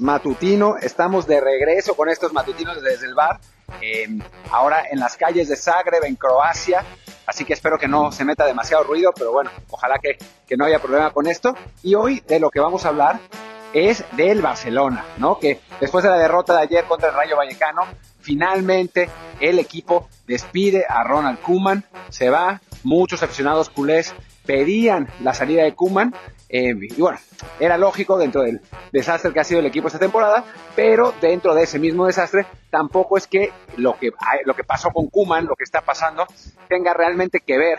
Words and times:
matutino, 0.00 0.76
estamos 0.76 1.26
de 1.26 1.40
regreso 1.40 1.94
con 1.94 2.08
estos 2.08 2.32
matutinos 2.32 2.82
desde 2.82 3.06
el 3.06 3.14
bar, 3.14 3.40
em, 3.80 4.20
ahora 4.50 4.84
en 4.90 4.98
las 4.98 5.16
calles 5.16 5.48
de 5.48 5.56
Zagreb, 5.56 6.04
en 6.04 6.16
Croacia, 6.16 6.84
así 7.26 7.44
que 7.44 7.52
espero 7.52 7.78
que 7.78 7.88
no 7.88 8.12
se 8.12 8.24
meta 8.24 8.46
demasiado 8.46 8.84
ruido, 8.84 9.12
pero 9.14 9.32
bueno, 9.32 9.50
ojalá 9.70 9.98
que, 9.98 10.16
que 10.46 10.56
no 10.56 10.64
haya 10.64 10.78
problema 10.78 11.10
con 11.10 11.26
esto. 11.26 11.54
Y 11.82 11.94
hoy 11.94 12.20
de 12.26 12.40
lo 12.40 12.50
que 12.50 12.60
vamos 12.60 12.84
a 12.84 12.88
hablar 12.88 13.20
es 13.72 14.04
del 14.12 14.40
Barcelona, 14.40 15.04
¿no? 15.18 15.38
Que 15.38 15.60
después 15.80 16.02
de 16.04 16.10
la 16.10 16.16
derrota 16.16 16.54
de 16.54 16.62
ayer 16.62 16.84
contra 16.84 17.10
el 17.10 17.14
Rayo 17.14 17.36
Vallecano, 17.36 17.82
finalmente 18.20 19.10
el 19.40 19.58
equipo 19.58 20.08
despide 20.26 20.86
a 20.88 21.04
Ronald 21.04 21.40
Kuman, 21.40 21.84
se 22.08 22.30
va, 22.30 22.60
muchos 22.82 23.22
aficionados 23.22 23.70
culés 23.70 24.14
pedían 24.48 25.06
la 25.20 25.34
salida 25.34 25.62
de 25.62 25.74
Kuman, 25.74 26.14
eh, 26.48 26.72
y 26.80 26.98
bueno, 26.98 27.18
era 27.60 27.76
lógico 27.76 28.16
dentro 28.16 28.40
del 28.40 28.62
desastre 28.90 29.30
que 29.30 29.40
ha 29.40 29.44
sido 29.44 29.60
el 29.60 29.66
equipo 29.66 29.88
esta 29.88 29.98
temporada, 29.98 30.42
pero 30.74 31.12
dentro 31.20 31.54
de 31.54 31.64
ese 31.64 31.78
mismo 31.78 32.06
desastre 32.06 32.46
tampoco 32.70 33.18
es 33.18 33.26
que 33.26 33.52
lo 33.76 33.98
que, 33.98 34.10
lo 34.46 34.54
que 34.54 34.64
pasó 34.64 34.88
con 34.88 35.08
Kuman, 35.08 35.44
lo 35.44 35.54
que 35.54 35.64
está 35.64 35.82
pasando, 35.82 36.26
tenga 36.66 36.94
realmente 36.94 37.40
que 37.40 37.58
ver, 37.58 37.78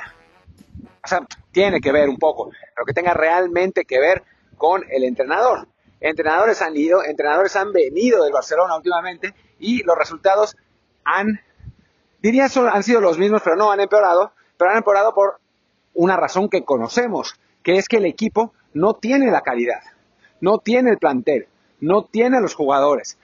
o 1.04 1.08
sea, 1.08 1.26
tiene 1.52 1.82
que 1.82 1.91
ver 1.91 2.08
un 2.08 2.18
poco, 2.18 2.52
pero 2.76 2.86
que 2.86 2.94
tenga 2.94 3.16
realmente 3.16 3.86
que 3.86 3.99
ver 3.99 4.22
con 4.55 4.86
el 4.91 5.05
entrenador. 5.05 5.68
Entrenadores 5.99 6.62
han 6.62 6.77
ido, 6.77 7.04
entrenadores 7.04 7.55
han 7.55 7.74
venido 7.74 8.24
del 8.24 8.32
Barcelona 8.32 8.76
últimamente 8.76 9.34
y 9.58 9.82
los 9.82 9.98
resultados 9.98 10.55
han, 11.04 11.41
diría, 12.21 12.46
han 12.71 12.84
sido 12.84 13.02
los 13.02 13.18
mismos, 13.18 13.41
pero 13.43 13.55
no 13.55 13.71
han 13.71 13.80
empeorado, 13.80 14.34
pero 14.55 14.70
han 14.70 14.77
empeorado 14.77 15.15
por 15.15 15.40
una 15.93 16.18
razón 16.18 16.49
que 16.49 16.63
conocemos, 16.63 17.35
que 17.63 17.77
es 17.77 17.87
que 17.87 17.98
el 17.98 18.05
equipo 18.05 18.54
no 18.73 18.93
tiene 18.95 19.32
la 19.32 19.41
calidad, 19.41 19.82
no 20.41 20.59
tiene 20.59 20.91
el 20.91 20.98
plantel, 20.98 21.48
no 21.81 22.04
tiene 22.04 22.41
los 22.41 22.55
jugadores. 22.55 23.18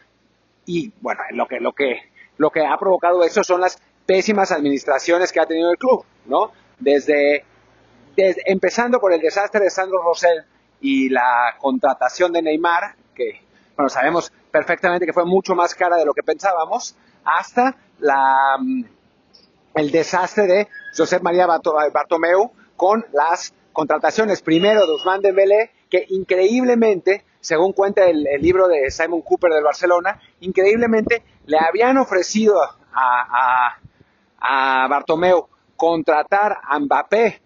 Y 0.66 0.92
bueno, 1.02 1.22
lo 1.32 1.48
que, 1.48 1.60
lo 1.60 1.74
que, 1.74 2.02
lo 2.38 2.50
que 2.50 2.66
ha 2.66 2.78
provocado 2.78 3.24
eso 3.24 3.44
son 3.44 3.62
las 3.62 3.82
pésimas 4.06 4.52
administraciones 4.52 5.32
que 5.32 5.40
ha 5.40 5.46
tenido 5.46 5.72
el 5.72 5.78
club, 5.78 6.06
¿no? 6.26 6.52
Desde, 6.80 7.46
empezando 8.16 9.00
por 9.00 9.14
el 9.14 9.22
desastre 9.22 9.62
de 9.62 9.70
Sandro 9.70 10.02
Rosell 10.04 10.44
y 10.82 11.10
la 11.10 11.56
contratación 11.60 12.34
de 12.34 12.42
Neymar, 12.42 12.96
que 13.14 13.42
bueno, 13.76 13.90
sabemos 13.90 14.32
perfectamente 14.52 15.06
que 15.06 15.14
fue 15.14 15.26
mucho 15.26 15.56
más 15.56 15.76
cara 15.76 15.98
de 15.98 16.06
lo 16.06 16.14
que 16.14 16.24
pensábamos, 16.24 16.96
hasta 17.24 17.76
la, 18.00 18.58
mm, 18.60 18.84
el 19.76 19.92
desastre 19.92 20.48
de 20.48 20.68
José 20.96 21.20
María 21.20 21.46
Bartomeu 21.48 22.52
con 22.76 23.06
las 23.14 23.54
contrataciones. 23.74 24.42
Primero 24.42 24.88
de 24.88 24.94
Usman 24.94 25.22
Dembélé, 25.22 25.72
que 25.90 26.06
increíblemente, 26.10 27.26
según 27.42 27.74
cuenta 27.74 28.06
el, 28.06 28.24
libro 28.40 28.68
de 28.68 28.90
Simon 28.90 29.22
Cooper 29.22 29.52
del 29.52 29.64
Barcelona, 29.64 30.20
increíblemente 30.40 31.24
le 31.46 31.58
habían 31.60 31.98
ofrecido 31.98 32.62
a, 32.62 33.78
a, 34.40 34.84
a 34.84 34.88
Bartomeu 34.88 35.48
contratar 35.76 36.58
a 36.64 36.80
Mbappé 36.80 37.42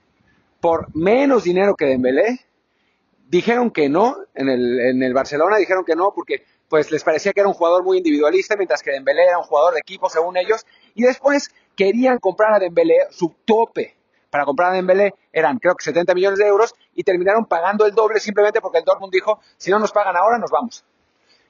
por 0.60 0.96
menos 0.96 1.44
dinero 1.44 1.76
que 1.76 1.86
Dembélé, 1.86 2.40
dijeron 3.28 3.72
que 3.72 3.90
no 3.90 4.18
en 4.36 4.50
el, 4.50 4.80
en 4.80 5.04
el 5.04 5.14
Barcelona, 5.14 5.58
dijeron 5.58 5.84
que 5.86 5.96
no 5.96 6.12
porque 6.14 6.44
pues 6.68 6.92
les 6.92 7.04
parecía 7.04 7.34
que 7.34 7.40
era 7.40 7.50
un 7.50 7.56
jugador 7.56 7.84
muy 7.84 7.98
individualista, 7.98 8.56
mientras 8.56 8.84
que 8.84 8.92
Dembélé 8.92 9.24
era 9.24 9.40
un 9.40 9.44
jugador 9.44 9.74
de 9.74 9.80
equipo 9.80 10.10
según 10.10 10.38
ellos, 10.38 10.66
y 10.94 11.04
después 11.04 11.50
querían 11.76 12.20
comprar 12.20 12.54
a 12.54 12.60
Dembélé 12.60 13.08
su 13.12 13.36
tope 13.46 14.00
para 14.30 14.46
comprar 14.46 14.72
a 14.72 14.76
Dembélé 14.76 15.16
eran 15.34 15.58
creo 15.58 15.76
que 15.76 15.84
70 15.84 16.14
millones 16.14 16.40
de 16.40 16.48
euros 16.48 16.76
y 16.94 17.04
terminaron 17.04 17.46
pagando 17.46 17.86
el 17.86 17.94
doble 17.94 18.20
simplemente 18.20 18.62
porque 18.62 18.80
el 18.80 18.86
Dortmund 18.86 19.12
dijo, 19.12 19.40
si 19.58 19.72
no 19.72 19.80
nos 19.80 19.92
pagan 19.92 20.16
ahora, 20.16 20.38
nos 20.38 20.52
vamos. 20.52 20.84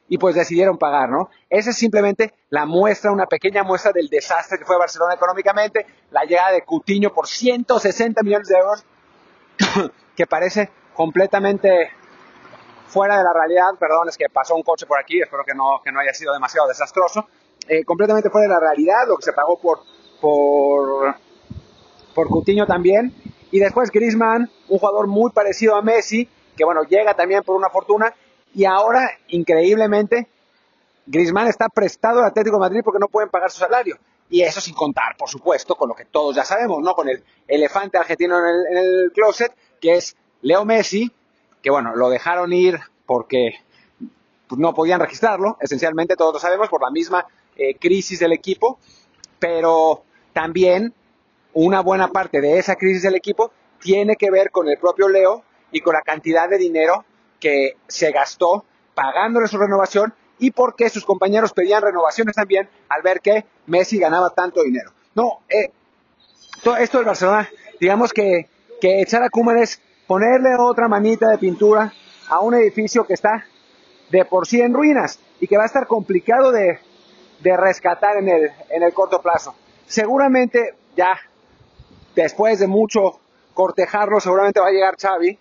Y 0.08 0.18
pues 0.18 0.34
decidieron 0.34 0.78
pagar, 0.78 1.10
¿no? 1.10 1.30
Esa 1.50 1.70
es 1.70 1.78
simplemente 1.78 2.34
la 2.50 2.66
muestra, 2.66 3.12
una 3.12 3.28
pequeña 3.28 3.64
muestra 3.64 3.92
del 3.92 4.08
desastre 4.08 4.58
que 4.58 4.66
fue 4.66 4.78
Barcelona 4.78 5.14
económicamente, 5.14 5.86
la 6.12 6.24
llegada 6.24 6.52
de 6.52 6.64
Cutiño 6.64 7.14
por 7.14 7.28
160 7.28 8.24
millones 8.24 8.48
de 8.48 8.58
euros, 8.58 8.86
que 10.16 10.26
parece 10.26 10.72
completamente 10.96 11.92
fuera 12.88 13.20
de 13.20 13.24
la 13.24 13.34
realidad, 13.34 13.78
perdón, 13.80 14.10
es 14.10 14.18
que 14.18 14.26
pasó 14.34 14.56
un 14.56 14.64
coche 14.64 14.88
por 14.88 15.00
aquí, 15.00 15.22
espero 15.22 15.44
que 15.46 15.54
no, 15.54 15.80
que 15.84 15.92
no 15.92 16.00
haya 16.00 16.14
sido 16.14 16.34
demasiado 16.34 16.68
desastroso, 16.68 17.28
eh, 17.68 17.84
completamente 17.86 18.32
fuera 18.32 18.48
de 18.48 18.54
la 18.54 18.60
realidad, 18.60 19.08
lo 19.08 19.16
que 19.16 19.24
se 19.24 19.34
pagó 19.34 19.60
por, 19.60 19.82
por, 20.22 21.16
por 22.14 22.30
Coutinho 22.30 22.66
también, 22.66 23.14
y 23.52 23.60
después 23.60 23.92
Griezmann, 23.92 24.50
un 24.68 24.78
jugador 24.78 25.08
muy 25.08 25.32
parecido 25.32 25.76
a 25.76 25.82
Messi, 25.82 26.28
que 26.56 26.66
bueno, 26.66 26.84
llega 26.84 27.14
también 27.14 27.44
por 27.44 27.56
una 27.56 27.70
fortuna, 27.70 28.14
y 28.54 28.66
ahora, 28.66 29.10
increíblemente, 29.28 30.28
Griezmann 31.06 31.48
está 31.48 31.70
prestado 31.70 32.20
al 32.20 32.26
Atlético 32.26 32.58
de 32.58 32.62
Madrid 32.62 32.82
porque 32.84 33.00
no 33.00 33.08
pueden 33.08 33.30
pagar 33.30 33.50
su 33.52 33.60
salario. 33.60 33.98
Y 34.30 34.42
eso 34.42 34.62
sin 34.62 34.76
contar, 34.76 35.18
por 35.18 35.28
supuesto, 35.28 35.76
con 35.76 35.90
lo 35.90 35.96
que 35.96 36.06
todos 36.06 36.36
ya 36.36 36.46
sabemos, 36.46 36.84
¿no? 36.84 36.94
Con 36.94 37.10
el 37.10 37.24
elefante 37.48 37.98
argentino 37.98 38.38
en 38.38 38.78
el, 38.78 39.12
closet, 39.12 39.52
que 39.82 39.96
es 39.96 40.16
Leo 40.42 40.66
Messi, 40.66 41.12
que 41.64 41.72
bueno, 41.72 41.96
lo 41.96 42.10
dejaron 42.10 42.54
ir 42.54 42.80
porque 43.08 43.56
no 44.56 44.74
podían 44.76 45.00
registrarlo, 45.00 45.58
esencialmente 45.60 46.16
todos 46.16 46.34
lo 46.34 46.40
sabemos, 46.40 46.70
por 46.70 46.82
la 46.82 46.92
misma 46.92 47.26
eh, 47.56 47.76
crisis 47.80 48.20
del 48.20 48.34
equipo, 48.34 48.80
pero 49.40 50.04
también 50.34 50.94
una 51.54 51.82
buena 51.82 52.10
parte 52.10 52.42
de 52.42 52.60
esa 52.60 52.76
crisis 52.76 53.04
del 53.04 53.16
equipo 53.16 53.52
tiene 53.80 54.16
que 54.16 54.32
ver 54.32 54.52
con 54.52 54.68
el 54.68 54.78
propio 54.78 55.10
Leo 55.10 55.44
y 55.72 55.80
con 55.82 55.94
la 55.94 56.02
cantidad 56.02 56.50
de 56.50 56.58
dinero 56.58 57.06
que 57.40 57.78
se 57.88 58.12
gastó 58.12 58.66
pagándole 58.94 59.48
su 59.48 59.58
renovación 59.58 60.14
y 60.40 60.52
porque 60.52 60.90
sus 60.90 61.06
compañeros 61.06 61.54
pedían 61.54 61.82
renovaciones 61.82 62.36
también 62.36 62.70
al 62.88 63.02
ver 63.02 63.22
que 63.22 63.46
Messi 63.68 64.00
ganaba 64.00 64.30
tanto 64.30 64.64
dinero. 64.64 64.92
No, 65.16 65.42
eh, 65.50 65.72
todo 66.64 66.78
esto 66.78 66.98
del 66.98 67.08
Barcelona, 67.08 67.50
digamos 67.80 68.14
que, 68.14 68.48
echar 68.82 69.24
a 69.24 69.30
Koeman 69.30 69.58
es 69.58 69.82
ponerle 70.08 70.56
otra 70.58 70.88
manita 70.88 71.30
de 71.30 71.38
pintura 71.38 71.94
a 72.30 72.40
un 72.40 72.54
edificio 72.54 73.06
que 73.06 73.14
está 73.14 73.46
de 74.10 74.26
por 74.26 74.48
sí 74.48 74.62
en 74.62 74.74
ruinas 74.74 75.20
y 75.40 75.48
que 75.48 75.58
va 75.58 75.64
a 75.64 75.68
estar 75.68 75.88
complicado 75.88 76.52
de, 76.52 76.80
rescatar 77.42 78.18
en 78.18 78.30
el, 78.30 78.52
en 78.70 78.84
el 78.84 78.94
corto 78.94 79.22
plazo. 79.22 79.56
Seguramente 79.90 80.76
ya 80.96 81.20
después 82.14 82.60
de 82.60 82.68
mucho 82.68 83.20
cortejarlo, 83.56 84.20
seguramente 84.20 84.60
va 84.60 84.68
a 84.68 84.72
llegar 84.72 84.96
Xavi, 85.02 85.36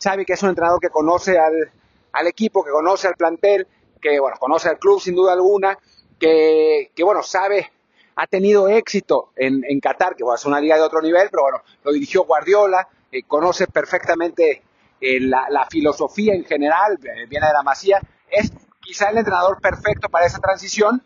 Xavi 0.00 0.24
que 0.24 0.34
es 0.34 0.42
un 0.44 0.50
entrenador 0.50 0.78
que 0.80 0.88
conoce 0.88 1.36
al, 1.36 1.72
al 2.12 2.26
equipo, 2.28 2.64
que 2.64 2.70
conoce 2.70 3.08
al 3.08 3.14
plantel, 3.14 3.66
que 4.00 4.20
bueno, 4.20 4.36
conoce 4.38 4.68
al 4.68 4.78
club 4.78 5.00
sin 5.00 5.16
duda 5.16 5.32
alguna, 5.32 5.76
que, 6.16 6.92
que 6.94 7.02
bueno, 7.02 7.24
sabe, 7.24 7.72
ha 8.14 8.28
tenido 8.28 8.68
éxito 8.68 9.32
en, 9.34 9.64
en 9.68 9.80
Qatar, 9.80 10.14
que 10.14 10.22
bueno, 10.22 10.36
es 10.36 10.44
una 10.44 10.60
liga 10.60 10.76
de 10.76 10.82
otro 10.82 11.02
nivel, 11.02 11.28
pero 11.32 11.42
bueno, 11.42 11.58
lo 11.82 11.92
dirigió 11.92 12.22
Guardiola, 12.22 12.86
eh, 13.10 13.24
conoce 13.24 13.66
perfectamente 13.66 14.62
eh, 15.00 15.18
la, 15.18 15.66
filosofía 15.68 16.34
en 16.34 16.44
general, 16.44 17.00
eh, 17.02 17.26
viene 17.28 17.48
de 17.48 17.52
la 17.52 17.64
Masía, 17.64 18.00
es 18.30 18.52
quizá 18.80 19.10
el 19.10 19.18
entrenador 19.18 19.60
perfecto 19.60 20.08
para 20.08 20.26
esa 20.26 20.38
transición, 20.38 21.02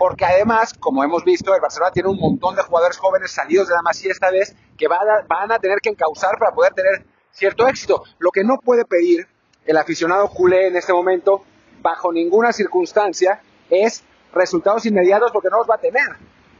porque 0.00 0.24
además, 0.24 0.72
como 0.72 1.04
hemos 1.04 1.24
visto, 1.24 1.54
el 1.54 1.60
Barcelona 1.60 1.92
tiene 1.92 2.08
un 2.08 2.18
montón 2.18 2.56
de 2.56 2.62
jugadores 2.62 2.96
jóvenes 2.96 3.32
salidos 3.32 3.68
de 3.68 3.74
la 3.74 3.82
Masía 3.82 4.10
esta 4.10 4.30
vez 4.30 4.56
que 4.78 4.88
van 4.88 5.06
a, 5.06 5.26
van 5.28 5.52
a 5.52 5.58
tener 5.58 5.76
que 5.82 5.90
encauzar 5.90 6.38
para 6.38 6.52
poder 6.52 6.72
tener 6.72 7.04
cierto 7.32 7.68
éxito. 7.68 8.02
Lo 8.18 8.30
que 8.30 8.42
no 8.42 8.56
puede 8.56 8.86
pedir 8.86 9.28
el 9.66 9.76
aficionado 9.76 10.26
culé 10.28 10.68
en 10.68 10.76
este 10.76 10.94
momento, 10.94 11.44
bajo 11.82 12.14
ninguna 12.14 12.54
circunstancia, 12.54 13.42
es 13.68 14.02
resultados 14.32 14.86
inmediatos 14.86 15.32
porque 15.32 15.50
no 15.50 15.58
los 15.58 15.68
va 15.68 15.74
a 15.74 15.80
tener. 15.80 16.08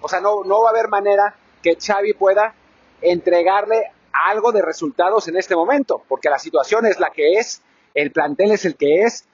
O 0.03 0.09
sea, 0.11 0.21
no, 0.21 0.45
no 0.45 0.61
va 0.61 0.69
a 0.69 0.73
haber 0.73 0.89
manera 0.89 1.35
que 1.63 1.79
Xavi 1.81 2.13
pueda 2.13 2.53
entregarle 3.01 3.85
algo 4.13 4.53
de 4.53 4.61
resultados 4.61 5.29
en 5.29 5.39
este 5.39 5.57
momento, 5.57 6.03
porque 6.09 6.29
la 6.29 6.39
situación 6.39 6.85
es 6.85 7.01
la 7.01 7.09
que 7.09 7.39
es, 7.39 7.63
el 7.95 8.13
plantel 8.13 8.53
es 8.53 8.67
el 8.67 8.77
que 8.77 9.05
es, 9.05 9.25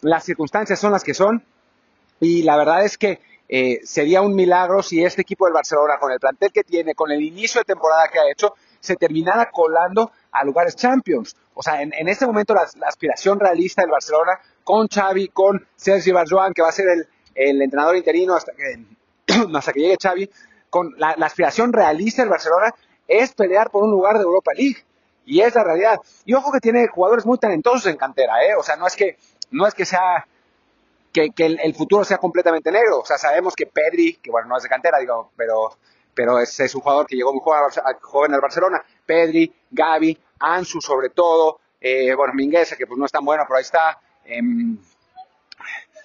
las 0.00 0.24
circunstancias 0.24 0.80
son 0.80 0.90
las 0.90 1.04
que 1.04 1.14
son, 1.14 1.44
y 2.18 2.42
la 2.42 2.56
verdad 2.56 2.84
es 2.84 2.98
que 2.98 3.20
eh, 3.54 3.80
sería 3.84 4.22
un 4.22 4.34
milagro 4.34 4.82
si 4.82 5.04
este 5.04 5.20
equipo 5.20 5.44
del 5.44 5.52
Barcelona, 5.52 5.98
con 6.00 6.10
el 6.10 6.18
plantel 6.18 6.50
que 6.50 6.64
tiene, 6.64 6.94
con 6.94 7.10
el 7.10 7.20
inicio 7.20 7.60
de 7.60 7.66
temporada 7.66 8.08
que 8.10 8.18
ha 8.18 8.30
hecho, 8.30 8.54
se 8.80 8.96
terminara 8.96 9.50
colando 9.50 10.10
a 10.30 10.42
lugares 10.42 10.74
champions. 10.74 11.36
O 11.52 11.62
sea, 11.62 11.82
en, 11.82 12.08
este 12.08 12.24
momento 12.24 12.54
la, 12.54 12.66
aspiración 12.86 13.38
realista 13.38 13.82
del 13.82 13.90
Barcelona, 13.90 14.40
con 14.64 14.88
Xavi, 14.88 15.28
con 15.28 15.66
Sergio 15.76 16.14
Barjoan, 16.14 16.54
que 16.54 16.62
va 16.62 16.70
a 16.70 16.72
ser 16.72 16.86
el, 17.34 17.60
entrenador 17.60 17.94
interino 17.94 18.34
hasta 18.34 18.52
que, 18.52 18.86
hasta 19.54 19.72
que 19.74 19.80
llegue 19.80 19.98
Xavi, 20.02 20.30
con 20.70 20.94
la 20.96 21.10
aspiración 21.20 21.74
realista 21.74 22.22
del 22.22 22.30
Barcelona 22.30 22.74
es 23.06 23.34
pelear 23.34 23.70
por 23.70 23.84
un 23.84 23.90
lugar 23.90 24.16
de 24.16 24.22
Europa 24.22 24.52
League. 24.54 24.78
Y 25.26 25.42
es 25.42 25.54
la 25.54 25.62
realidad. 25.62 26.00
Y 26.24 26.32
ojo 26.32 26.50
que 26.52 26.60
tiene 26.60 26.88
jugadores 26.88 27.26
muy 27.26 27.36
talentosos 27.36 27.84
en 27.84 27.98
cantera, 27.98 28.42
¿eh? 28.44 28.54
O 28.58 28.62
sea, 28.62 28.76
no 28.76 28.86
es 28.86 28.96
que, 28.96 29.18
no 29.50 29.66
es 29.66 29.74
que 29.74 29.84
sea, 29.84 30.26
que, 31.12 31.30
el, 31.36 31.74
futuro 31.74 32.04
sea 32.04 32.18
completamente 32.18 32.70
negro. 32.72 33.00
O 33.00 33.04
sea, 33.04 33.18
sabemos 33.18 33.54
que 33.54 33.66
Pedri, 33.66 34.14
que 34.14 34.30
bueno, 34.30 34.48
no 34.48 34.56
es 34.56 34.62
de 34.62 34.68
cantera, 34.68 34.98
digo, 34.98 35.32
pero, 35.36 35.76
pero 36.14 36.38
es, 36.40 36.74
un 36.74 36.80
jugador 36.80 37.06
que 37.06 37.16
llegó 37.16 37.32
muy 37.32 37.42
joven 38.00 38.34
al 38.34 38.40
Barcelona. 38.40 38.82
Pedri, 39.04 39.52
Gaby, 39.70 40.18
Ansu 40.40 40.80
sobre 40.80 41.10
todo, 41.10 41.60
eh, 41.80 42.14
bueno, 42.14 42.32
Mingueza, 42.34 42.76
que 42.76 42.86
pues 42.86 42.98
no 42.98 43.06
es 43.06 43.12
tan 43.12 43.24
bueno, 43.24 43.44
pero 43.46 43.58
ahí 43.58 43.62
está. 43.62 44.00
Em, 44.24 44.78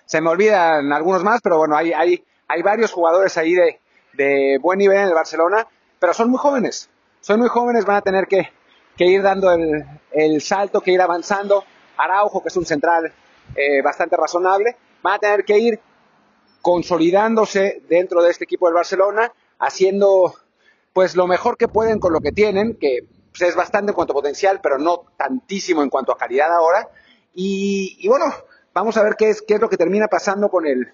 se 0.06 0.22
me 0.22 0.30
olvidan 0.30 0.92
algunos 0.92 1.24
más, 1.24 1.42
pero 1.42 1.58
bueno, 1.58 1.76
hay, 1.76 1.94
hay, 1.94 2.24
hay 2.48 2.62
varios 2.62 2.92
jugadores 2.92 3.38
ahí 3.38 3.54
de, 3.54 3.80
de 4.14 4.58
buen 4.62 4.80
nivel 4.80 4.98
en 4.98 5.08
el 5.10 5.14
Barcelona, 5.14 5.68
pero 6.00 6.14
son 6.14 6.30
muy 6.30 6.40
jóvenes, 6.40 6.90
son 7.22 7.40
muy 7.40 7.50
jóvenes, 7.50 7.86
van 7.86 7.98
a 7.98 8.02
tener 8.02 8.28
que, 8.28 8.50
que 8.96 9.06
ir 9.06 9.22
dando 9.22 9.52
el, 9.52 9.86
el, 10.12 10.42
salto, 10.42 10.82
que 10.82 10.92
ir 10.92 11.02
avanzando. 11.02 11.64
Araujo, 11.98 12.42
que 12.42 12.50
es 12.50 12.56
un 12.58 12.66
central 12.66 13.12
eh, 13.56 13.82
bastante 13.82 14.16
razonable, 14.16 14.76
van 15.02 15.16
a 15.16 15.20
tener 15.20 15.46
que 15.46 15.58
ir 15.58 15.80
consolidándose 16.62 17.82
dentro 17.90 18.22
de 18.22 18.32
este 18.32 18.44
equipo 18.44 18.68
del 18.68 18.76
Barcelona, 18.76 19.32
haciendo 19.60 20.34
pues 20.94 21.16
lo 21.16 21.28
mejor 21.28 21.58
que 21.58 21.68
pueden 21.68 22.00
con 22.00 22.12
lo 22.12 22.20
que 22.20 22.32
tienen, 22.32 22.76
que 22.76 23.08
pues, 23.32 23.50
es 23.50 23.56
bastante 23.56 23.92
en 23.92 23.96
cuanto 23.96 24.14
a 24.14 24.16
potencial, 24.16 24.60
pero 24.62 24.78
no 24.78 25.06
tantísimo 25.16 25.84
en 25.84 25.90
cuanto 25.90 26.12
a 26.12 26.18
calidad 26.18 26.52
ahora. 26.52 26.90
Y, 27.34 27.98
y 28.00 28.08
bueno, 28.08 28.26
vamos 28.74 28.98
a 28.98 29.04
ver 29.04 29.16
qué 29.16 29.30
es, 29.30 29.42
qué 29.42 29.56
es 29.56 29.62
lo 29.62 29.70
que 29.70 29.78
termina 29.78 30.08
pasando 30.08 30.50
con, 30.50 30.66
el, 30.66 30.92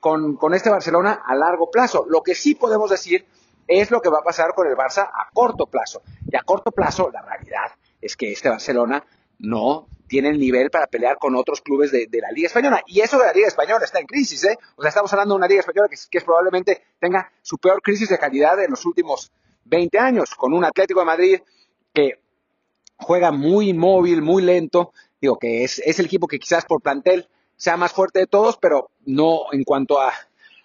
con, 0.00 0.36
con 0.36 0.54
este 0.54 0.70
Barcelona 0.70 1.22
a 1.24 1.34
largo 1.34 1.70
plazo. 1.70 2.06
Lo 2.08 2.22
que 2.22 2.34
sí 2.34 2.54
podemos 2.54 2.90
decir 2.90 3.26
es 3.68 3.90
lo 3.90 4.00
que 4.00 4.08
va 4.08 4.20
a 4.20 4.24
pasar 4.24 4.54
con 4.54 4.66
el 4.66 4.76
Barça 4.76 5.02
a 5.02 5.28
corto 5.32 5.66
plazo. 5.66 6.02
Y 6.30 6.36
a 6.36 6.42
corto 6.42 6.70
plazo, 6.70 7.10
la 7.12 7.22
realidad 7.22 7.72
es 8.00 8.16
que 8.16 8.32
este 8.32 8.48
Barcelona 8.48 9.04
no 9.38 9.86
tiene 10.06 10.30
el 10.30 10.38
nivel 10.38 10.70
para 10.70 10.86
pelear 10.86 11.18
con 11.18 11.34
otros 11.34 11.60
clubes 11.60 11.90
de, 11.90 12.08
la 12.12 12.30
Liga 12.30 12.46
Española. 12.46 12.82
Y 12.86 13.00
eso 13.00 13.18
de 13.18 13.26
la 13.26 13.32
Liga 13.32 13.48
Española 13.48 13.84
está 13.84 13.98
en 13.98 14.06
crisis, 14.06 14.44
¿eh? 14.44 14.56
O 14.76 14.82
sea, 14.82 14.90
estamos 14.90 15.12
hablando 15.12 15.34
de 15.34 15.38
una 15.38 15.48
Liga 15.48 15.60
Española 15.60 15.88
que, 15.88 15.96
que 16.10 16.20
probablemente 16.20 16.82
tenga 16.98 17.30
su 17.42 17.58
peor 17.58 17.80
crisis 17.82 18.08
de 18.08 18.18
calidad 18.18 18.62
en 18.62 18.70
los 18.70 18.84
últimos 18.86 19.32
20 19.64 19.98
años, 19.98 20.34
con 20.34 20.52
un 20.52 20.64
Atlético 20.64 21.00
de 21.00 21.06
Madrid 21.06 21.40
que 21.92 22.20
juega 22.98 23.32
muy 23.32 23.72
móvil, 23.72 24.22
muy 24.22 24.42
lento, 24.42 24.92
digo 25.20 25.38
que 25.38 25.64
es, 25.64 25.80
es 25.84 25.98
el 25.98 26.06
equipo 26.06 26.26
que 26.26 26.38
quizás 26.38 26.64
por 26.64 26.82
plantel 26.82 27.28
sea 27.56 27.76
más 27.76 27.92
fuerte 27.92 28.20
de 28.20 28.26
todos, 28.26 28.58
pero 28.58 28.90
no 29.04 29.52
en 29.52 29.64
cuanto 29.64 30.00
a, 30.00 30.12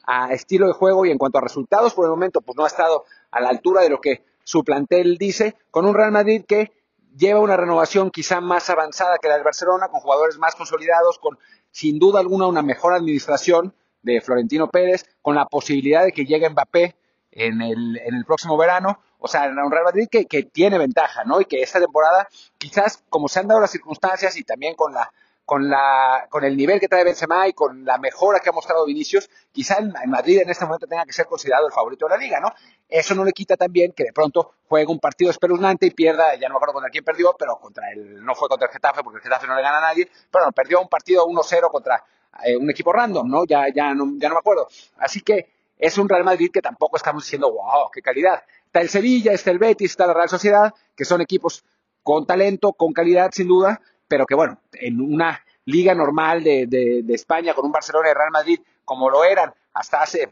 a 0.05 0.33
estilo 0.33 0.67
de 0.67 0.73
juego 0.73 1.05
y 1.05 1.11
en 1.11 1.17
cuanto 1.17 1.37
a 1.37 1.41
resultados 1.41 1.93
por 1.93 2.05
el 2.05 2.11
momento, 2.11 2.41
pues 2.41 2.57
no 2.57 2.63
ha 2.63 2.67
estado 2.67 3.05
a 3.31 3.41
la 3.41 3.49
altura 3.49 3.81
de 3.81 3.89
lo 3.89 3.99
que 3.99 4.23
su 4.43 4.63
plantel 4.63 5.17
dice, 5.17 5.55
con 5.69 5.85
un 5.85 5.95
Real 5.95 6.11
Madrid 6.11 6.43
que 6.47 6.71
lleva 7.15 7.39
una 7.39 7.57
renovación 7.57 8.11
quizá 8.11 8.41
más 8.41 8.69
avanzada 8.69 9.17
que 9.21 9.27
la 9.27 9.35
del 9.35 9.43
Barcelona, 9.43 9.87
con 9.89 9.99
jugadores 9.99 10.37
más 10.37 10.55
consolidados, 10.55 11.19
con 11.19 11.37
sin 11.71 11.99
duda 11.99 12.19
alguna 12.19 12.47
una 12.47 12.61
mejor 12.61 12.93
administración 12.93 13.73
de 14.01 14.21
Florentino 14.21 14.69
Pérez, 14.69 15.05
con 15.21 15.35
la 15.35 15.45
posibilidad 15.45 16.03
de 16.03 16.11
que 16.11 16.25
llegue 16.25 16.49
Mbappé 16.49 16.95
en 17.31 17.61
el, 17.61 17.97
en 17.97 18.15
el 18.15 18.25
próximo 18.25 18.57
verano. 18.57 18.99
O 19.19 19.27
sea, 19.27 19.47
un 19.47 19.71
Real 19.71 19.83
Madrid 19.83 20.07
que, 20.09 20.25
que 20.25 20.43
tiene 20.43 20.77
ventaja, 20.77 21.23
¿no? 21.23 21.39
Y 21.39 21.45
que 21.45 21.61
esta 21.61 21.79
temporada, 21.79 22.27
quizás 22.57 23.03
como 23.09 23.27
se 23.27 23.39
han 23.39 23.47
dado 23.47 23.61
las 23.61 23.71
circunstancias 23.71 24.35
y 24.37 24.43
también 24.43 24.75
con 24.75 24.93
la 24.93 25.11
con, 25.51 25.69
la, 25.69 26.27
con 26.29 26.45
el 26.45 26.55
nivel 26.55 26.79
que 26.79 26.87
trae 26.87 27.03
Benzema 27.03 27.45
y 27.45 27.51
con 27.51 27.83
la 27.83 27.97
mejora 27.97 28.39
que 28.39 28.47
ha 28.47 28.53
mostrado 28.53 28.85
Vinicius, 28.85 29.29
quizá 29.51 29.79
en, 29.79 29.91
en, 30.01 30.09
Madrid 30.09 30.39
en 30.39 30.49
este 30.49 30.63
momento 30.63 30.87
tenga 30.87 31.05
que 31.05 31.11
ser 31.11 31.25
considerado 31.25 31.67
el 31.67 31.73
favorito 31.73 32.05
de 32.05 32.11
la 32.11 32.17
liga, 32.17 32.39
¿no? 32.39 32.53
Eso 32.87 33.15
no 33.15 33.25
le 33.25 33.33
quita 33.33 33.57
también 33.57 33.91
que 33.91 34.05
de 34.05 34.13
pronto 34.13 34.53
juegue 34.69 34.89
un 34.89 34.99
partido 34.99 35.29
espeluznante 35.29 35.87
y 35.87 35.91
pierda, 35.91 36.35
ya 36.35 36.47
no 36.47 36.53
me 36.53 36.55
acuerdo 36.55 36.75
contra 36.75 36.89
quién 36.89 37.03
perdió, 37.03 37.35
pero 37.37 37.57
contra 37.57 37.91
el, 37.91 38.23
no 38.23 38.33
fue 38.33 38.47
contra 38.47 38.69
el 38.69 38.73
Getafe 38.73 39.03
porque 39.03 39.17
el 39.17 39.23
Getafe 39.23 39.45
no 39.45 39.57
le 39.57 39.61
gana 39.61 39.79
a 39.79 39.81
nadie, 39.81 40.09
pero 40.31 40.45
no, 40.45 40.53
perdió 40.53 40.79
un 40.79 40.87
partido 40.87 41.27
1-0 41.27 41.69
contra 41.69 42.01
eh, 42.45 42.55
un 42.55 42.69
equipo 42.69 42.93
random, 42.93 43.29
¿no? 43.29 43.43
Ya, 43.45 43.65
ya, 43.75 43.93
no, 43.93 44.05
ya 44.15 44.29
no 44.29 44.35
me 44.35 44.39
acuerdo. 44.39 44.69
Así 44.99 45.19
que 45.19 45.51
es 45.77 45.97
un 45.97 46.07
Real 46.07 46.23
Madrid 46.23 46.49
que 46.53 46.61
tampoco 46.61 46.95
estamos 46.95 47.25
diciendo, 47.25 47.51
wow, 47.51 47.91
qué 47.91 48.01
calidad. 48.01 48.41
Está 48.67 48.79
el 48.79 48.87
Sevilla, 48.87 49.33
está 49.33 49.51
el 49.51 49.59
Betis, 49.59 49.91
está 49.91 50.07
la 50.07 50.13
Real 50.13 50.29
Sociedad, 50.29 50.73
que 50.95 51.03
son 51.03 51.19
equipos 51.19 51.65
con 52.03 52.25
talento, 52.25 52.71
con 52.71 52.93
calidad, 52.93 53.31
sin 53.33 53.49
duda, 53.49 53.81
pero 54.11 54.25
que 54.25 54.35
bueno, 54.35 54.57
en 54.73 54.99
una 54.99 55.41
liga 55.63 55.95
normal 55.95 56.43
de, 56.43 56.67
de, 56.67 57.01
de 57.01 57.13
España 57.13 57.53
con 57.53 57.65
un 57.65 57.71
Barcelona 57.71 58.09
y 58.09 58.13
Real 58.13 58.29
Madrid 58.29 58.59
como 58.83 59.09
lo 59.09 59.23
eran 59.23 59.53
hasta 59.73 60.01
hace 60.01 60.29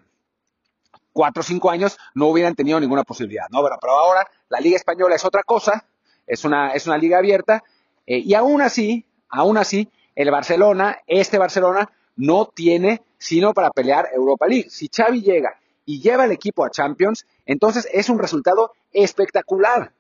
cuatro 1.14 1.40
o 1.40 1.44
cinco 1.46 1.72
años, 1.72 1.98
no 2.14 2.28
hubieran 2.28 2.56
tenido 2.56 2.78
ninguna 2.78 3.06
posibilidad, 3.06 3.46
¿no? 3.50 3.62
Pero, 3.64 3.98
ahora 3.98 4.30
la 4.50 4.60
liga 4.60 4.76
española 4.76 5.16
es 5.16 5.24
otra 5.24 5.44
cosa, 5.44 5.86
es 6.28 6.44
una, 6.44 6.74
es 6.74 6.88
una 6.88 6.98
liga 6.98 7.20
abierta, 7.20 7.64
eh, 8.06 8.18
y 8.18 8.34
aún 8.34 8.62
así, 8.62 9.06
aún 9.30 9.58
así, 9.58 9.90
el 10.14 10.30
Barcelona, 10.30 10.98
este 11.08 11.38
Barcelona, 11.38 11.90
no 12.18 12.48
tiene 12.48 13.02
sino 13.18 13.54
para 13.54 13.70
pelear 13.70 14.10
Europa 14.14 14.46
League. 14.46 14.70
Si 14.70 14.90
Xavi 14.94 15.22
llega 15.22 15.58
y 15.86 16.02
lleva 16.02 16.26
el 16.26 16.32
equipo 16.32 16.66
a 16.66 16.70
Champions, 16.70 17.26
entonces 17.46 17.88
es 17.94 18.10
un 18.10 18.20
resultado 18.20 18.74
espectacular, 18.92 19.94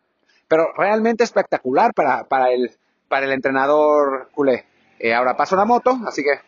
pero 0.49 0.73
realmente 0.75 1.23
espectacular 1.23 1.93
para, 1.93 2.25
para, 2.25 2.51
el, 2.51 2.77
para 3.09 3.25
el 3.25 3.33
entrenador 3.33 4.29
culé. 4.31 4.65
Eh, 4.99 5.13
ahora 5.13 5.35
pasó 5.35 5.55
la 5.55 5.65
moto, 5.65 5.97
así 6.05 6.23
que, 6.23 6.39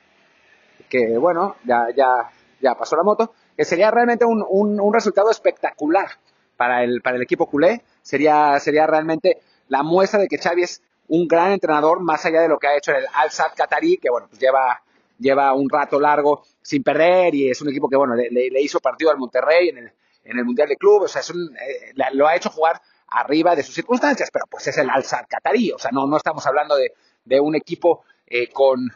que 0.88 1.18
bueno, 1.18 1.58
ya, 1.66 1.88
ya, 1.96 2.32
ya 2.62 2.76
pasó 2.76 2.96
la 2.96 3.04
moto, 3.04 3.34
que 3.58 3.66
sería 3.66 3.92
realmente 3.92 4.24
un, 4.24 4.46
un, 4.48 4.94
resultado 4.94 5.30
espectacular 5.32 6.08
para 6.56 6.84
el, 6.84 7.02
para 7.02 7.18
el 7.18 7.24
equipo 7.24 7.48
culé, 7.48 7.82
sería, 8.02 8.60
sería 8.60 8.88
realmente 8.88 9.42
la 9.68 9.84
muestra 9.84 10.20
de 10.20 10.28
que 10.28 10.38
Xavi 10.38 10.64
es 10.64 10.82
un 11.08 11.28
gran 11.28 11.52
entrenador, 11.52 12.02
más 12.02 12.26
allá 12.26 12.42
de 12.42 12.48
lo 12.48 12.58
que 12.58 12.68
ha 12.68 12.78
hecho 12.78 12.92
el 12.92 13.06
Al-Sad 13.14 13.54
Qatarí, 13.56 13.98
que 13.98 14.10
bueno, 14.10 14.28
pues 14.30 14.40
lleva, 14.40 14.82
lleva 15.18 15.54
un 15.54 15.70
rato 15.70 16.00
largo 16.00 16.44
sin 16.62 16.84
perder 16.84 17.34
y 17.36 17.50
es 17.50 17.62
un 17.62 17.70
equipo 17.70 17.90
que 17.90 17.98
bueno, 17.98 18.16
le, 18.16 18.30
le 18.30 18.62
hizo 18.62 18.80
partido 18.80 19.12
al 19.12 19.18
Monterrey 19.18 19.70
en 19.70 19.78
el, 19.80 19.92
en 20.24 20.38
el 20.38 20.46
Mundial 20.46 20.70
de 20.70 20.78
Club, 20.78 21.04
o 21.04 21.08
sea, 21.08 21.22
es 21.22 21.30
un, 21.30 21.56
eh, 21.58 21.94
lo 22.14 22.28
ha 22.28 22.36
hecho 22.36 22.50
jugar 22.50 22.82
arriba 23.12 23.56
de 23.56 23.64
sus 23.64 23.76
circunstancias, 23.76 24.30
pero 24.32 24.46
pues 24.50 24.68
es 24.68 24.78
el 24.78 24.90
Al-Sad 24.90 25.26
Qatarí, 25.30 25.72
o 25.72 25.78
sea, 25.78 25.92
no, 25.92 26.08
no 26.08 26.18
estamos 26.18 26.46
hablando 26.48 26.76
de, 26.76 26.94
de 27.26 27.40
un 27.40 27.56
equipo 27.56 28.04
eh, 28.26 28.48
con, 28.52 28.90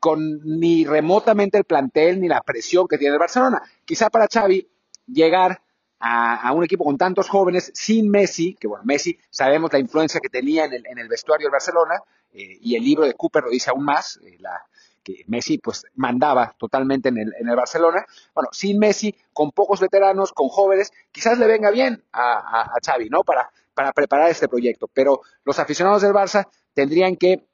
con 0.00 0.40
ni 0.58 0.84
remotamente 0.84 1.58
el 1.58 1.64
plantel 1.64 2.20
ni 2.20 2.28
la 2.28 2.40
presión 2.40 2.88
que 2.88 2.98
tiene 2.98 3.14
el 3.14 3.20
Barcelona. 3.20 3.62
Quizá 3.84 4.08
para 4.08 4.26
Xavi 4.26 4.66
llegar 5.06 5.60
a, 5.98 6.52
un 6.52 6.64
equipo 6.64 6.84
con 6.84 6.98
tantos 6.98 7.28
jóvenes 7.28 7.70
sin 7.74 8.10
Messi, 8.10 8.54
que 8.54 8.66
bueno, 8.66 8.84
Messi 8.84 9.18
sabemos 9.30 9.72
la 9.72 9.78
influencia 9.78 10.20
que 10.20 10.28
tenía 10.28 10.64
en 10.64 10.74
el, 10.74 10.86
en 10.86 10.98
el 10.98 11.08
vestuario 11.08 11.46
del 11.46 11.52
Barcelona, 11.52 11.94
eh, 12.32 12.58
y 12.60 12.76
el 12.76 12.84
libro 12.84 13.04
de 13.04 13.14
Cooper 13.14 13.44
lo 13.44 13.50
dice 13.50 13.70
aún 13.70 13.84
más, 13.84 14.18
eh, 14.22 14.36
la, 14.40 14.66
que 15.06 15.22
Messi 15.28 15.58
pues 15.58 15.84
mandaba 15.94 16.56
totalmente 16.58 17.10
en 17.10 17.18
el, 17.18 17.32
en 17.38 17.48
el 17.48 17.54
Barcelona. 17.54 18.04
Bueno, 18.34 18.48
sin 18.50 18.80
Messi, 18.80 19.14
con 19.32 19.52
pocos 19.52 19.78
veteranos, 19.78 20.32
con 20.32 20.48
jóvenes, 20.48 20.92
quizás 21.12 21.38
le 21.38 21.46
venga 21.46 21.70
bien 21.70 22.02
a, 22.10 22.62
a, 22.62 22.78
Xavi, 22.84 23.08
¿no? 23.08 23.22
Para, 23.22 23.48
para 23.72 23.92
preparar 23.92 24.30
este 24.30 24.48
proyecto. 24.48 24.88
Pero 24.92 25.20
los 25.44 25.60
aficionados 25.60 26.02
del 26.02 26.12
Barça 26.12 26.48
tendrían 26.74 27.14
que 27.14 27.46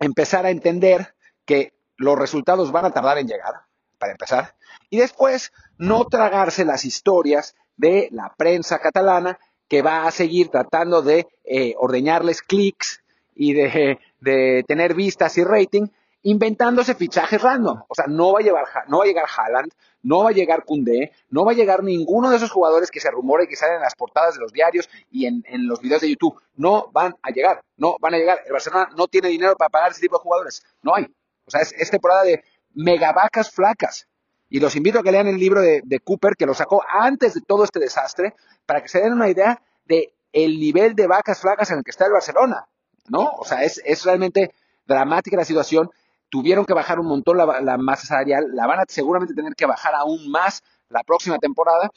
empezar 0.00 0.44
a 0.44 0.50
entender 0.50 1.14
que 1.46 1.72
los 1.96 2.18
resultados 2.18 2.70
van 2.72 2.84
a 2.84 2.90
tardar 2.90 3.16
en 3.16 3.26
llegar, 3.26 3.54
para 3.98 4.12
empezar, 4.12 4.54
y 4.90 4.98
después 4.98 5.50
no 5.78 6.04
tragarse 6.04 6.66
las 6.66 6.84
historias 6.84 7.54
de 7.76 8.08
la 8.10 8.34
prensa 8.36 8.80
catalana 8.80 9.38
que 9.66 9.80
va 9.80 10.06
a 10.06 10.10
seguir 10.10 10.48
tratando 10.48 11.00
de 11.00 11.26
eh, 11.44 11.74
ordeñarles 11.78 12.42
clics 12.42 13.02
y 13.34 13.54
de, 13.54 13.98
de, 14.20 14.64
tener 14.68 14.94
vistas 14.94 15.38
y 15.38 15.44
rating, 15.44 15.86
inventándose 16.22 16.94
fichajes 16.94 17.42
random. 17.42 17.82
O 17.88 17.94
sea, 17.94 18.06
no 18.06 18.32
va 18.32 18.40
a, 18.40 18.42
llevar, 18.42 18.64
no 18.88 18.98
va 18.98 19.04
a 19.04 19.06
llegar 19.06 19.26
Haaland, 19.36 19.72
no 20.02 20.24
va 20.24 20.30
a 20.30 20.32
llegar 20.32 20.64
Koundé, 20.64 21.12
no 21.30 21.44
va 21.44 21.52
a 21.52 21.54
llegar 21.54 21.82
ninguno 21.82 22.30
de 22.30 22.36
esos 22.36 22.50
jugadores 22.50 22.90
que 22.90 23.00
se 23.00 23.10
rumora 23.10 23.44
y 23.44 23.48
que 23.48 23.56
salen 23.56 23.76
en 23.76 23.82
las 23.82 23.94
portadas 23.94 24.34
de 24.34 24.40
los 24.40 24.52
diarios 24.52 24.88
y 25.10 25.26
en, 25.26 25.44
en, 25.46 25.66
los 25.66 25.80
videos 25.80 26.00
de 26.00 26.10
YouTube. 26.10 26.40
No 26.54 26.90
van 26.92 27.16
a 27.22 27.30
llegar, 27.30 27.62
no 27.76 27.96
van 28.00 28.14
a 28.14 28.18
llegar. 28.18 28.40
El 28.46 28.52
Barcelona 28.52 28.90
no 28.96 29.08
tiene 29.08 29.28
dinero 29.28 29.56
para 29.56 29.68
pagar 29.68 29.90
ese 29.90 30.00
tipo 30.00 30.16
de 30.16 30.22
jugadores. 30.22 30.62
No 30.82 30.94
hay. 30.94 31.06
O 31.44 31.50
sea, 31.50 31.60
es, 31.60 31.90
temporada 31.90 32.22
de 32.22 32.44
megavacas 32.74 33.50
flacas. 33.50 34.06
Y 34.48 34.60
los 34.60 34.76
invito 34.76 34.98
a 34.98 35.02
que 35.02 35.12
lean 35.12 35.28
el 35.28 35.38
libro 35.38 35.60
de, 35.60 35.80
de, 35.84 36.00
Cooper, 36.00 36.36
que 36.36 36.46
lo 36.46 36.54
sacó 36.54 36.82
antes 36.88 37.34
de 37.34 37.40
todo 37.40 37.64
este 37.64 37.80
desastre, 37.80 38.34
para 38.66 38.82
que 38.82 38.88
se 38.88 39.00
den 39.00 39.14
una 39.14 39.30
idea 39.30 39.62
de 39.86 40.14
el 40.32 40.60
nivel 40.60 40.94
de 40.94 41.06
vacas 41.06 41.40
flacas 41.40 41.70
en 41.70 41.78
el 41.78 41.84
que 41.84 41.90
está 41.90 42.06
el 42.06 42.12
Barcelona. 42.12 42.66
¿No? 43.08 43.30
O 43.38 43.44
sea, 43.44 43.64
es, 43.64 43.82
es 43.84 44.04
realmente 44.04 44.54
dramática 44.86 45.36
la 45.36 45.44
situación 45.44 45.90
tuvieron 46.32 46.64
que 46.64 46.72
bajar 46.72 46.98
un 46.98 47.08
montón 47.08 47.36
la, 47.36 47.60
la, 47.60 47.76
masa 47.76 48.06
salarial, 48.06 48.46
la 48.54 48.66
van 48.66 48.80
a 48.80 48.84
seguramente 48.88 49.34
tener 49.34 49.54
que 49.54 49.66
bajar 49.66 49.94
aún 49.94 50.30
más 50.30 50.62
la 50.88 51.02
próxima 51.02 51.36
temporada 51.38 51.90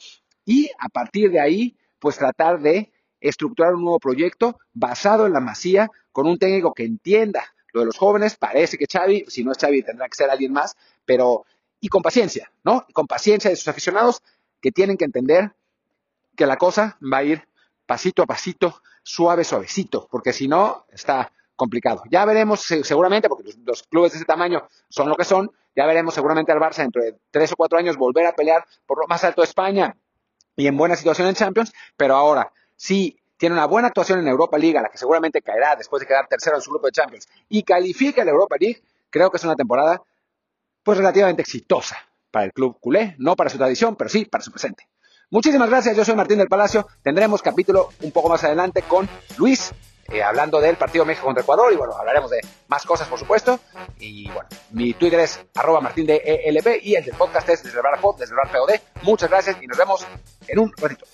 y 0.44 0.70
a 0.78 0.90
partir 0.90 1.30
de 1.30 1.40
ahí, 1.40 1.74
pues 1.98 2.18
tratar 2.18 2.60
de 2.60 2.92
estructurar 3.18 3.74
un 3.74 3.84
nuevo 3.84 3.98
proyecto 3.98 4.58
basado 4.74 5.24
en 5.24 5.32
la 5.32 5.40
masía 5.40 5.90
con 6.12 6.26
un 6.26 6.36
técnico 6.36 6.74
que 6.74 6.84
entienda 6.84 7.44
lo 7.72 7.80
de 7.80 7.86
los 7.86 7.96
jóvenes, 7.96 8.36
parece 8.36 8.76
que 8.76 8.84
Xavi, 8.84 9.24
si 9.26 9.42
no 9.42 9.52
es 9.52 9.58
Xavi 9.58 9.82
tendrá 9.82 10.06
que 10.06 10.16
ser 10.16 10.28
alguien 10.28 10.52
más, 10.52 10.76
pero 11.06 11.46
y 11.80 11.88
con 11.88 12.02
paciencia, 12.02 12.52
¿no? 12.62 12.84
Y 12.88 12.92
con 12.92 13.06
paciencia 13.06 13.48
de 13.48 13.56
sus 13.56 13.68
aficionados 13.68 14.22
que 14.60 14.70
tienen 14.70 14.98
que 14.98 15.06
entender 15.06 15.54
que 16.36 16.44
la 16.44 16.58
cosa 16.58 16.98
va 17.00 17.18
a 17.18 17.24
ir 17.24 17.48
pasito 17.86 18.22
a 18.22 18.26
pasito, 18.26 18.82
suave, 19.02 19.44
suavecito, 19.44 20.08
porque 20.10 20.34
si 20.34 20.46
no, 20.46 20.84
está 20.92 21.32
complicado. 21.56 22.02
Ya 22.10 22.24
veremos 22.24 22.60
seguramente, 22.60 23.28
porque 23.28 23.50
los, 23.64 23.82
clubes 23.84 24.12
de 24.12 24.18
ese 24.18 24.26
tamaño 24.26 24.68
son 24.88 25.08
lo 25.08 25.16
que 25.16 25.24
son, 25.24 25.50
ya 25.74 25.86
veremos 25.86 26.14
seguramente 26.14 26.52
al 26.52 26.58
Barça 26.58 26.76
dentro 26.76 27.02
de 27.02 27.16
tres 27.30 27.52
o 27.52 27.56
cuatro 27.56 27.78
años 27.78 27.96
volver 27.96 28.26
a 28.26 28.32
pelear 28.32 28.64
por 28.86 28.98
lo 28.98 29.06
más 29.06 29.24
alto 29.24 29.42
de 29.42 29.46
España 29.46 29.96
y 30.54 30.66
en 30.66 30.76
buena 30.76 30.96
situación 30.96 31.28
en 31.28 31.34
Champions, 31.34 31.72
pero 31.96 32.14
ahora, 32.14 32.52
si 32.76 33.18
tiene 33.36 33.54
una 33.54 33.66
buena 33.66 33.88
actuación 33.88 34.20
en 34.20 34.28
Europa 34.28 34.56
League, 34.56 34.78
a 34.78 34.82
la 34.82 34.88
que 34.88 34.98
seguramente 34.98 35.42
caerá 35.42 35.76
después 35.76 36.00
de 36.00 36.06
quedar 36.06 36.26
tercero 36.26 36.56
en 36.56 36.62
su 36.62 36.70
grupo 36.70 36.86
de 36.86 36.92
Champions, 36.92 37.28
y 37.48 37.62
califica 37.62 38.24
la 38.24 38.30
Europa 38.30 38.56
League, 38.58 38.82
creo 39.10 39.30
que 39.30 39.36
es 39.36 39.44
una 39.44 39.56
temporada 39.56 40.02
pues 40.82 40.98
relativamente 40.98 41.42
exitosa 41.42 41.96
para 42.30 42.46
el 42.46 42.52
club 42.52 42.78
culé, 42.80 43.16
no 43.18 43.34
para 43.34 43.50
su 43.50 43.58
tradición, 43.58 43.96
pero 43.96 44.08
sí 44.08 44.24
para 44.24 44.42
su 44.42 44.50
presente. 44.50 44.88
Muchísimas 45.30 45.68
gracias, 45.68 45.96
yo 45.96 46.04
soy 46.04 46.14
Martín 46.14 46.38
del 46.38 46.46
Palacio. 46.46 46.86
Tendremos 47.02 47.42
capítulo 47.42 47.88
un 48.02 48.12
poco 48.12 48.28
más 48.28 48.44
adelante 48.44 48.82
con 48.82 49.08
Luis, 49.36 49.72
eh, 50.08 50.22
hablando 50.22 50.60
del 50.60 50.76
partido 50.76 51.04
México 51.04 51.26
contra 51.26 51.42
Ecuador 51.42 51.72
y 51.72 51.76
bueno, 51.76 51.94
hablaremos 51.94 52.30
de 52.30 52.40
más 52.68 52.84
cosas 52.84 53.08
por 53.08 53.18
supuesto. 53.18 53.60
Y 53.98 54.30
bueno, 54.30 54.48
mi 54.70 54.94
Twitter 54.94 55.20
es 55.20 55.40
arroba 55.54 55.80
martín 55.80 56.06
ELP 56.08 56.82
y 56.82 56.94
el 56.94 57.04
del 57.04 57.14
podcast 57.14 57.48
es 57.48 57.62
desde 57.62 57.78
el 57.78 57.82
bar 57.82 58.00
desde 58.18 58.34
el 58.34 58.36
bar 58.36 58.50
POD. 58.52 59.02
Muchas 59.02 59.30
gracias 59.30 59.56
y 59.60 59.66
nos 59.66 59.78
vemos 59.78 60.06
en 60.48 60.58
un 60.58 60.72
ratito. 60.76 61.06